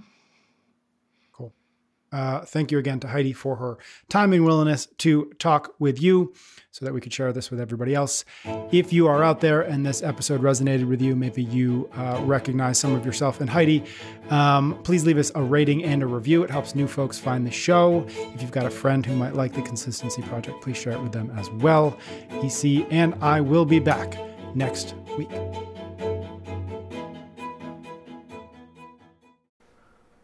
[2.11, 3.77] Uh, thank you again to Heidi for her
[4.09, 6.33] time and willingness to talk with you
[6.71, 8.25] so that we could share this with everybody else.
[8.71, 12.77] If you are out there and this episode resonated with you, maybe you uh, recognize
[12.77, 13.83] some of yourself in Heidi,
[14.29, 16.43] um, please leave us a rating and a review.
[16.43, 18.05] It helps new folks find the show.
[18.07, 21.11] If you've got a friend who might like the Consistency Project, please share it with
[21.11, 21.97] them as well.
[22.43, 24.17] EC and I will be back
[24.55, 25.29] next week.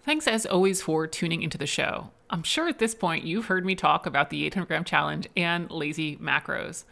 [0.06, 2.12] Thanks as always for tuning into the show.
[2.30, 5.72] I'm sure at this point you've heard me talk about the 800 gram challenge and
[5.72, 6.84] lazy macros.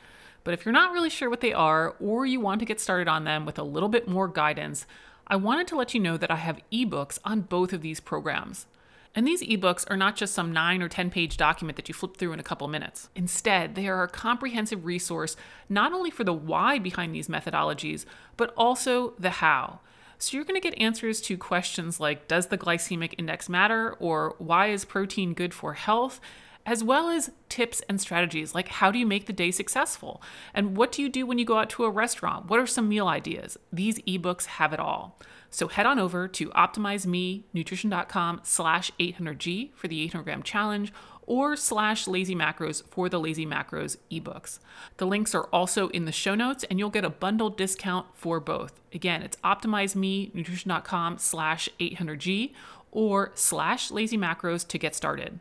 [0.44, 3.08] But if you're not really sure what they are or you want to get started
[3.08, 4.88] on them with a little bit more guidance,
[5.28, 8.66] I wanted to let you know that I have ebooks on both of these programs.
[9.14, 12.18] And these ebooks are not just some 9 or 10 page document that you flip
[12.18, 13.10] through in a couple minutes.
[13.14, 15.36] Instead, they are a comprehensive resource
[15.70, 18.06] not only for the why behind these methodologies,
[18.38, 19.82] but also the how.
[20.18, 23.94] So you're going to get answers to questions like Does the glycemic index matter?
[24.00, 26.20] or Why is protein good for health?
[26.66, 30.22] as well as tips and strategies like how do you make the day successful?
[30.54, 32.48] And what do you do when you go out to a restaurant?
[32.48, 33.58] What are some meal ideas?
[33.72, 35.20] These ebooks have it all.
[35.50, 40.94] So head on over to optimizemenutrition.com slash 800G for the 800 gram challenge
[41.28, 44.60] or slash lazy macros for the lazy macros ebooks.
[44.98, 48.40] The links are also in the show notes and you'll get a bundled discount for
[48.40, 48.80] both.
[48.94, 52.54] Again, it's optimizemenutrition.com slash 800G
[52.92, 55.40] or slash lazy macros to get started.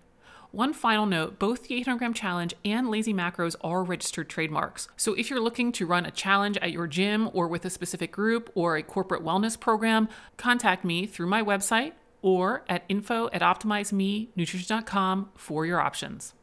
[0.52, 4.88] One final note both the 800 gram challenge and lazy macros are registered trademarks.
[4.98, 8.12] So if you're looking to run a challenge at your gym or with a specific
[8.12, 11.92] group or a corporate wellness program, contact me through my website
[12.22, 16.34] or at info at optimizemenutrition.com for your options.